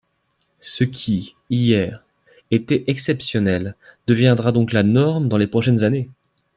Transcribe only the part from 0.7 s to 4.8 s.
qui, hier, était exceptionnel deviendra donc